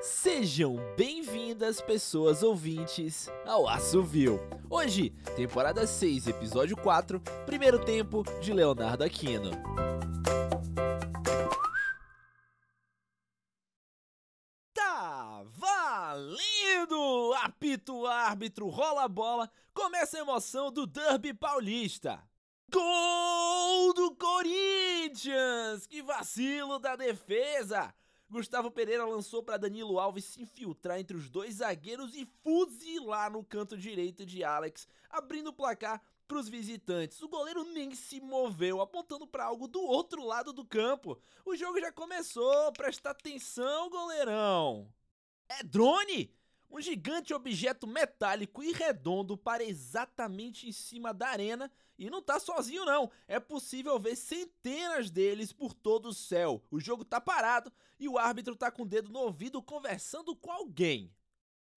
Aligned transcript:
Sejam 0.00 0.76
bem-vindas, 0.96 1.80
pessoas 1.80 2.44
ouvintes, 2.44 3.28
ao 3.44 3.68
Assovio. 3.68 4.38
Hoje, 4.70 5.10
temporada 5.34 5.88
6, 5.88 6.28
episódio 6.28 6.76
4, 6.76 7.20
primeiro 7.44 7.84
tempo 7.84 8.22
de 8.40 8.52
Leonardo 8.52 9.02
Aquino. 9.02 9.50
Tá 14.72 15.42
valendo! 15.48 17.34
Apito 17.42 18.06
árbitro, 18.06 18.68
rola 18.68 19.02
a 19.02 19.08
bola, 19.08 19.50
começa 19.74 20.16
a 20.16 20.20
emoção 20.20 20.70
do 20.70 20.86
Derby 20.86 21.34
Paulista. 21.34 22.22
Gol 22.70 23.92
do 23.94 24.14
Corinthians! 24.14 25.88
Que 25.88 26.02
vacilo 26.02 26.78
da 26.78 26.94
defesa! 26.94 27.92
Gustavo 28.30 28.70
Pereira 28.70 29.06
lançou 29.06 29.42
para 29.42 29.56
Danilo 29.56 29.98
Alves 29.98 30.24
se 30.24 30.42
infiltrar 30.42 31.00
entre 31.00 31.16
os 31.16 31.30
dois 31.30 31.56
zagueiros 31.56 32.14
e 32.14 32.26
fuzilar 32.42 33.32
no 33.32 33.42
canto 33.42 33.76
direito 33.76 34.26
de 34.26 34.44
Alex, 34.44 34.86
abrindo 35.08 35.48
o 35.48 35.52
placar 35.52 36.02
para 36.26 36.38
os 36.38 36.48
visitantes. 36.48 37.22
O 37.22 37.28
goleiro 37.28 37.64
nem 37.64 37.94
se 37.94 38.20
moveu, 38.20 38.82
apontando 38.82 39.26
para 39.26 39.44
algo 39.44 39.66
do 39.66 39.80
outro 39.80 40.22
lado 40.22 40.52
do 40.52 40.64
campo. 40.64 41.18
O 41.44 41.56
jogo 41.56 41.80
já 41.80 41.90
começou, 41.90 42.70
presta 42.72 43.10
atenção, 43.10 43.88
goleirão. 43.88 44.92
É 45.48 45.62
drone! 45.64 46.37
Um 46.70 46.80
gigante 46.80 47.32
objeto 47.32 47.86
metálico 47.86 48.62
e 48.62 48.72
redondo 48.72 49.36
para 49.36 49.64
exatamente 49.64 50.68
em 50.68 50.72
cima 50.72 51.14
da 51.14 51.28
arena 51.28 51.70
e 51.98 52.10
não 52.10 52.22
tá 52.22 52.38
sozinho 52.38 52.84
não. 52.84 53.10
É 53.26 53.40
possível 53.40 53.98
ver 53.98 54.16
centenas 54.16 55.10
deles 55.10 55.52
por 55.52 55.72
todo 55.72 56.10
o 56.10 56.14
céu. 56.14 56.62
O 56.70 56.78
jogo 56.78 57.04
tá 57.04 57.20
parado 57.20 57.72
e 57.98 58.08
o 58.08 58.18
árbitro 58.18 58.54
tá 58.54 58.70
com 58.70 58.82
o 58.82 58.86
dedo 58.86 59.10
no 59.10 59.20
ouvido 59.20 59.62
conversando 59.62 60.36
com 60.36 60.52
alguém. 60.52 61.12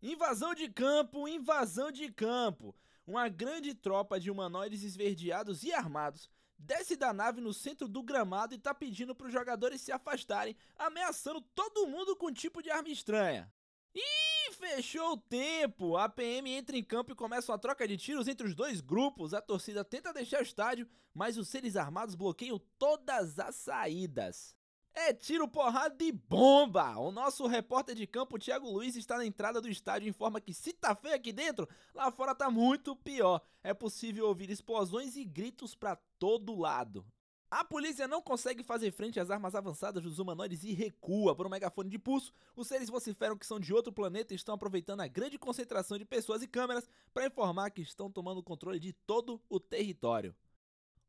Invasão 0.00 0.54
de 0.54 0.68
campo, 0.68 1.26
invasão 1.26 1.90
de 1.90 2.10
campo. 2.12 2.74
Uma 3.06 3.28
grande 3.28 3.74
tropa 3.74 4.18
de 4.20 4.30
humanoides 4.30 4.82
esverdeados 4.82 5.62
e 5.64 5.72
armados 5.72 6.30
desce 6.58 6.96
da 6.96 7.12
nave 7.12 7.40
no 7.40 7.52
centro 7.52 7.86
do 7.86 8.02
gramado 8.02 8.54
e 8.54 8.58
tá 8.58 8.74
pedindo 8.74 9.14
para 9.14 9.26
os 9.26 9.32
jogadores 9.32 9.80
se 9.80 9.92
afastarem, 9.92 10.56
ameaçando 10.76 11.40
todo 11.40 11.86
mundo 11.86 12.16
com 12.16 12.26
um 12.26 12.32
tipo 12.32 12.62
de 12.62 12.70
arma 12.70 12.88
estranha. 12.88 13.52
Ih, 13.94 14.35
fechou 14.56 15.12
o 15.12 15.16
tempo! 15.16 15.96
A 15.96 16.08
PM 16.08 16.50
entra 16.50 16.76
em 16.76 16.82
campo 16.82 17.12
e 17.12 17.14
começa 17.14 17.52
uma 17.52 17.58
troca 17.58 17.86
de 17.86 17.96
tiros 17.96 18.26
entre 18.26 18.46
os 18.46 18.54
dois 18.54 18.80
grupos. 18.80 19.32
A 19.32 19.40
torcida 19.40 19.84
tenta 19.84 20.12
deixar 20.12 20.40
o 20.40 20.42
estádio, 20.42 20.88
mas 21.14 21.36
os 21.36 21.48
seres 21.48 21.76
armados 21.76 22.14
bloqueiam 22.14 22.60
todas 22.78 23.38
as 23.38 23.54
saídas. 23.54 24.56
É 24.94 25.12
tiro, 25.12 25.46
porrada 25.46 26.02
e 26.02 26.10
bomba! 26.10 26.98
O 26.98 27.12
nosso 27.12 27.46
repórter 27.46 27.94
de 27.94 28.06
campo, 28.06 28.38
Thiago 28.38 28.70
Luiz, 28.70 28.96
está 28.96 29.18
na 29.18 29.26
entrada 29.26 29.60
do 29.60 29.68
estádio 29.68 30.06
e 30.06 30.10
informa 30.10 30.40
que 30.40 30.54
se 30.54 30.72
tá 30.72 30.94
feio 30.94 31.14
aqui 31.14 31.32
dentro, 31.34 31.68
lá 31.94 32.10
fora 32.10 32.34
tá 32.34 32.50
muito 32.50 32.96
pior. 32.96 33.42
É 33.62 33.74
possível 33.74 34.26
ouvir 34.26 34.48
explosões 34.48 35.14
e 35.16 35.24
gritos 35.24 35.74
para 35.74 35.96
todo 36.18 36.58
lado. 36.58 37.04
A 37.48 37.64
polícia 37.64 38.08
não 38.08 38.20
consegue 38.20 38.64
fazer 38.64 38.90
frente 38.90 39.20
às 39.20 39.30
armas 39.30 39.54
avançadas 39.54 40.02
dos 40.02 40.18
humanoides 40.18 40.64
e 40.64 40.72
recua 40.72 41.34
por 41.34 41.46
um 41.46 41.50
megafone 41.50 41.88
de 41.88 41.98
pulso. 41.98 42.32
Os 42.56 42.66
seres 42.66 42.90
vociferam 42.90 43.36
que 43.36 43.46
são 43.46 43.60
de 43.60 43.72
outro 43.72 43.92
planeta 43.92 44.34
e 44.34 44.36
estão 44.36 44.56
aproveitando 44.56 45.00
a 45.00 45.06
grande 45.06 45.38
concentração 45.38 45.96
de 45.96 46.04
pessoas 46.04 46.42
e 46.42 46.48
câmeras 46.48 46.88
para 47.14 47.26
informar 47.26 47.70
que 47.70 47.82
estão 47.82 48.10
tomando 48.10 48.42
controle 48.42 48.80
de 48.80 48.92
todo 48.92 49.40
o 49.48 49.60
território. 49.60 50.34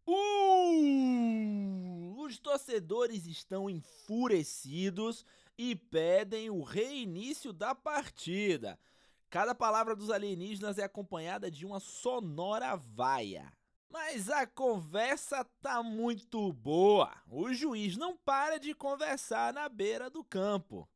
Uh! 0.08 2.21
Os 2.21 2.38
torcedores 2.38 3.25
estão 3.25 3.69
enfurecidos 3.69 5.25
e 5.58 5.75
pedem 5.75 6.52
o 6.52 6.61
reinício 6.61 7.52
da 7.52 7.73
partida. 7.73 8.80
Cada 9.30 9.55
palavra 9.55 9.95
dos 9.95 10.11
alienígenas 10.11 10.77
é 10.77 10.83
acompanhada 10.83 11.49
de 11.49 11.65
uma 11.65 11.80
sonora 11.80 12.75
vaia. 12.75 13.52
Mas 13.89 14.30
a 14.30 14.45
conversa 14.45 15.45
tá 15.61 15.81
muito 15.81 16.52
boa. 16.53 17.11
O 17.30 17.53
juiz 17.53 17.95
não 17.95 18.17
para 18.17 18.58
de 18.59 18.73
conversar 18.73 19.53
na 19.53 19.70
beira 19.70 20.09
do 20.09 20.23
campo. 20.23 20.87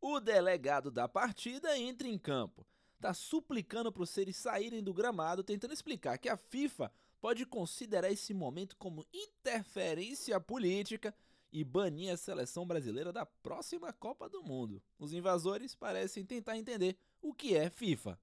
O 0.00 0.20
delegado 0.20 0.90
da 0.90 1.08
partida 1.08 1.78
entra 1.78 2.06
em 2.06 2.18
campo. 2.18 2.66
Tá 3.00 3.14
suplicando 3.14 3.90
para 3.90 4.02
os 4.02 4.10
seres 4.10 4.36
saírem 4.36 4.82
do 4.82 4.94
gramado, 4.94 5.42
tentando 5.42 5.72
explicar 5.74 6.18
que 6.18 6.28
a 6.28 6.36
FIFA 6.36 6.92
pode 7.20 7.46
considerar 7.46 8.10
esse 8.10 8.34
momento 8.34 8.76
como 8.76 9.06
interferência 9.12 10.38
política 10.38 11.14
e 11.50 11.64
banir 11.64 12.12
a 12.12 12.16
seleção 12.16 12.66
brasileira 12.66 13.12
da 13.12 13.24
próxima 13.24 13.92
Copa 13.92 14.28
do 14.28 14.42
Mundo. 14.42 14.82
Os 14.98 15.12
invasores 15.12 15.74
parecem 15.74 16.24
tentar 16.24 16.58
entender 16.58 16.96
o 17.22 17.32
que 17.32 17.56
é 17.56 17.70
FIFA. 17.70 18.18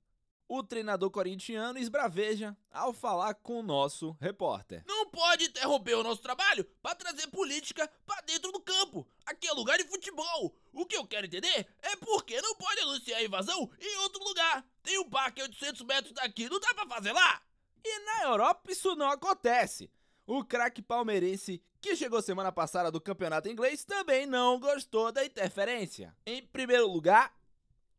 O 0.54 0.62
treinador 0.62 1.10
corintiano 1.10 1.80
esbraveja 1.80 2.58
ao 2.70 2.92
falar 2.92 3.36
com 3.36 3.62
o 3.62 3.64
nosso 3.64 4.18
repórter. 4.20 4.84
Não 4.86 5.10
pode 5.10 5.46
interromper 5.46 5.94
o 5.94 6.04
nosso 6.04 6.22
trabalho 6.22 6.66
para 6.82 6.94
trazer 6.94 7.28
política 7.28 7.90
para 8.06 8.20
dentro 8.24 8.52
do 8.52 8.60
campo. 8.60 9.08
Aqui 9.26 9.48
é 9.48 9.54
lugar 9.54 9.78
de 9.78 9.86
futebol. 9.86 10.54
O 10.74 10.86
que 10.86 10.98
eu 10.98 11.08
quero 11.08 11.26
entender 11.26 11.66
é 11.82 11.96
por 11.96 12.26
que 12.26 12.42
não 12.42 12.54
pode 12.56 12.82
anunciar 12.82 13.22
a 13.22 13.24
invasão 13.24 13.72
em 13.80 13.98
outro 14.00 14.22
lugar. 14.22 14.66
Tem 14.84 15.00
um 15.00 15.10
parque 15.10 15.40
a 15.40 15.46
800 15.46 15.84
metros 15.84 16.12
daqui, 16.12 16.50
não 16.50 16.60
dá 16.60 16.74
para 16.74 16.96
fazer 16.96 17.14
lá? 17.14 17.42
E 17.82 18.00
na 18.00 18.24
Europa 18.26 18.74
isso 18.74 18.94
não 18.94 19.10
acontece. 19.10 19.90
O 20.28 20.44
craque 20.44 20.82
palmeirense 20.82 21.64
que 21.80 21.96
chegou 21.96 22.22
semana 22.22 22.52
passada 22.52 22.92
do 22.92 23.00
campeonato 23.00 23.48
inglês 23.48 23.86
também 23.86 24.26
não 24.26 24.60
gostou 24.60 25.14
da 25.14 25.24
interferência. 25.24 26.14
Em 26.26 26.46
primeiro 26.46 26.92
lugar, 26.92 27.34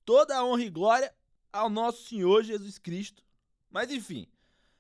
toda 0.05 0.37
a 0.37 0.45
honra 0.45 0.65
e 0.65 0.69
glória 0.69 1.15
ao 1.53 1.69
nosso 1.69 2.09
Senhor 2.09 2.43
Jesus 2.43 2.79
Cristo. 2.79 3.23
Mas 3.71 3.91
enfim, 3.91 4.27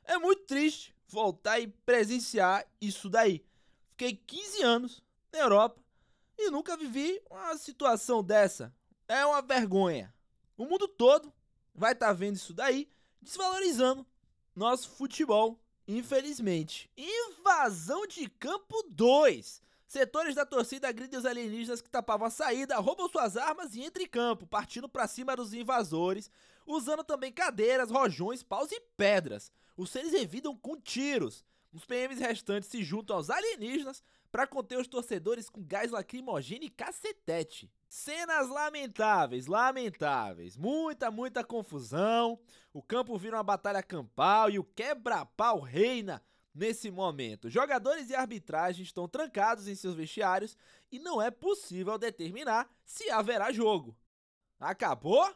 é 0.04 0.18
muito 0.18 0.42
triste 0.44 0.94
voltar 1.06 1.60
e 1.60 1.68
presenciar 1.68 2.66
isso 2.80 3.08
daí. 3.08 3.44
Fiquei 3.90 4.16
15 4.16 4.62
anos 4.62 5.02
na 5.32 5.40
Europa 5.40 5.80
e 6.38 6.50
nunca 6.50 6.76
vivi 6.76 7.20
uma 7.30 7.56
situação 7.56 8.22
dessa. 8.22 8.74
É 9.06 9.24
uma 9.26 9.42
vergonha. 9.42 10.12
O 10.56 10.64
mundo 10.64 10.88
todo 10.88 11.32
vai 11.74 11.92
estar 11.92 12.08
tá 12.08 12.12
vendo 12.12 12.36
isso 12.36 12.54
daí, 12.54 12.88
desvalorizando 13.20 14.06
nosso 14.54 14.90
futebol, 14.90 15.60
infelizmente. 15.86 16.90
Invasão 16.96 18.06
de 18.06 18.28
campo 18.28 18.82
2. 18.90 19.62
Setores 19.92 20.34
da 20.34 20.46
torcida 20.46 20.88
agridem 20.88 21.18
os 21.18 21.26
alienígenas 21.26 21.82
que 21.82 21.90
tapavam 21.90 22.26
a 22.26 22.30
saída, 22.30 22.78
roubam 22.78 23.10
suas 23.10 23.36
armas 23.36 23.74
e 23.74 23.82
entram 23.82 24.02
em 24.02 24.08
campo, 24.08 24.46
partindo 24.46 24.88
para 24.88 25.06
cima 25.06 25.36
dos 25.36 25.52
invasores, 25.52 26.30
usando 26.66 27.04
também 27.04 27.30
cadeiras, 27.30 27.90
rojões, 27.90 28.42
paus 28.42 28.72
e 28.72 28.80
pedras. 28.96 29.52
Os 29.76 29.90
seres 29.90 30.12
revidam 30.12 30.56
com 30.56 30.80
tiros. 30.80 31.44
Os 31.74 31.84
PMs 31.84 32.18
restantes 32.18 32.70
se 32.70 32.82
juntam 32.82 33.16
aos 33.16 33.28
alienígenas 33.28 34.02
para 34.30 34.46
conter 34.46 34.78
os 34.78 34.88
torcedores 34.88 35.50
com 35.50 35.62
gás 35.62 35.90
lacrimogêneo 35.90 36.68
e 36.68 36.70
cacetete. 36.70 37.70
Cenas 37.86 38.48
lamentáveis, 38.48 39.46
lamentáveis. 39.46 40.56
Muita, 40.56 41.10
muita 41.10 41.44
confusão. 41.44 42.40
O 42.72 42.82
campo 42.82 43.18
vira 43.18 43.36
uma 43.36 43.42
batalha 43.42 43.82
campal 43.82 44.48
e 44.48 44.58
o 44.58 44.64
quebra-pau 44.64 45.60
reina 45.60 46.22
nesse 46.54 46.90
momento. 46.90 47.48
Jogadores 47.48 48.10
e 48.10 48.14
arbitragem 48.14 48.82
estão 48.82 49.08
trancados 49.08 49.68
em 49.68 49.74
seus 49.74 49.94
vestiários 49.94 50.56
e 50.90 50.98
não 50.98 51.20
é 51.20 51.30
possível 51.30 51.96
determinar 51.98 52.68
se 52.84 53.10
haverá 53.10 53.52
jogo. 53.52 53.96
Acabou? 54.60 55.34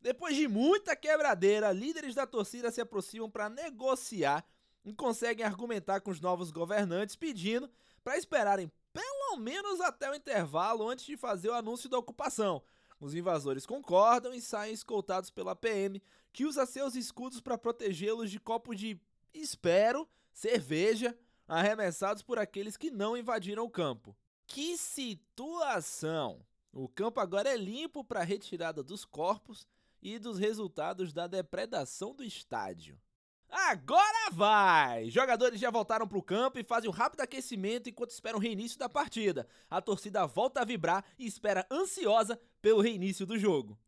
Depois 0.00 0.36
de 0.36 0.46
muita 0.46 0.94
quebradeira, 0.94 1.72
líderes 1.72 2.14
da 2.14 2.26
torcida 2.26 2.70
se 2.70 2.80
aproximam 2.80 3.30
para 3.30 3.48
negociar 3.48 4.46
e 4.84 4.92
conseguem 4.92 5.44
argumentar 5.44 6.00
com 6.00 6.10
os 6.10 6.20
novos 6.20 6.50
governantes 6.50 7.16
pedindo 7.16 7.70
para 8.02 8.18
esperarem 8.18 8.70
pelo 8.92 9.36
menos 9.38 9.80
até 9.80 10.10
o 10.10 10.14
intervalo 10.14 10.88
antes 10.88 11.04
de 11.04 11.16
fazer 11.16 11.48
o 11.48 11.54
anúncio 11.54 11.88
da 11.88 11.98
ocupação. 11.98 12.62
Os 13.00 13.14
invasores 13.14 13.66
concordam 13.66 14.32
e 14.32 14.40
saem 14.40 14.72
escoltados 14.72 15.30
pela 15.30 15.56
PM, 15.56 16.00
que 16.32 16.44
usa 16.44 16.64
seus 16.64 16.94
escudos 16.94 17.40
para 17.40 17.58
protegê-los 17.58 18.30
de 18.30 18.38
copos 18.38 18.78
de 18.78 19.00
espero 19.32 20.08
cerveja, 20.34 21.16
arremessados 21.48 22.22
por 22.22 22.38
aqueles 22.38 22.76
que 22.76 22.90
não 22.90 23.16
invadiram 23.16 23.64
o 23.64 23.70
campo. 23.70 24.14
Que 24.46 24.76
situação! 24.76 26.44
O 26.72 26.88
campo 26.88 27.20
agora 27.20 27.48
é 27.48 27.56
limpo 27.56 28.02
para 28.04 28.20
a 28.20 28.24
retirada 28.24 28.82
dos 28.82 29.04
corpos 29.04 29.66
e 30.02 30.18
dos 30.18 30.38
resultados 30.38 31.12
da 31.12 31.26
depredação 31.26 32.14
do 32.14 32.24
estádio. 32.24 33.00
Agora 33.48 34.30
vai! 34.32 35.08
Jogadores 35.08 35.60
já 35.60 35.70
voltaram 35.70 36.08
para 36.08 36.18
o 36.18 36.22
campo 36.22 36.58
e 36.58 36.64
fazem 36.64 36.90
um 36.90 36.92
rápido 36.92 37.20
aquecimento 37.20 37.88
enquanto 37.88 38.10
esperam 38.10 38.38
o 38.38 38.42
reinício 38.42 38.76
da 38.76 38.88
partida. 38.88 39.46
A 39.70 39.80
torcida 39.80 40.26
volta 40.26 40.60
a 40.60 40.64
vibrar 40.64 41.04
e 41.16 41.24
espera 41.24 41.64
ansiosa 41.70 42.38
pelo 42.60 42.80
reinício 42.80 43.24
do 43.24 43.38
jogo. 43.38 43.78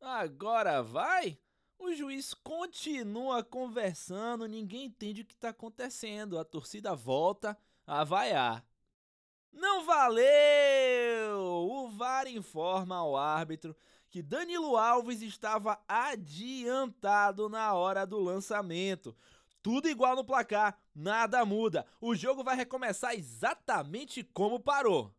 Agora 0.00 0.82
vai? 0.82 1.38
O 1.84 1.92
juiz 1.92 2.32
continua 2.32 3.42
conversando, 3.42 4.46
ninguém 4.46 4.84
entende 4.84 5.22
o 5.22 5.24
que 5.24 5.34
está 5.34 5.48
acontecendo. 5.48 6.38
A 6.38 6.44
torcida 6.44 6.94
volta 6.94 7.58
a 7.84 8.04
vaiar. 8.04 8.64
Não 9.52 9.84
valeu! 9.84 11.40
O 11.40 11.88
VAR 11.88 12.28
informa 12.28 12.94
ao 12.98 13.16
árbitro 13.16 13.76
que 14.08 14.22
Danilo 14.22 14.76
Alves 14.76 15.22
estava 15.22 15.82
adiantado 15.88 17.48
na 17.48 17.74
hora 17.74 18.06
do 18.06 18.20
lançamento. 18.20 19.12
Tudo 19.60 19.88
igual 19.88 20.14
no 20.14 20.24
placar, 20.24 20.78
nada 20.94 21.44
muda. 21.44 21.84
O 22.00 22.14
jogo 22.14 22.44
vai 22.44 22.54
recomeçar 22.54 23.12
exatamente 23.12 24.22
como 24.22 24.60
parou. 24.60 25.12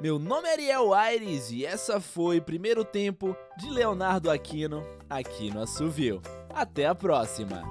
Meu 0.00 0.18
nome 0.18 0.48
é 0.48 0.52
Ariel 0.52 0.92
Aires 0.92 1.50
e 1.50 1.64
essa 1.64 2.00
foi 2.00 2.40
Primeiro 2.40 2.84
Tempo 2.84 3.36
de 3.56 3.70
Leonardo 3.70 4.30
Aquino 4.30 4.84
aqui 5.08 5.50
no 5.50 5.62
Assovio. 5.62 6.20
Até 6.52 6.86
a 6.86 6.94
próxima! 6.94 7.62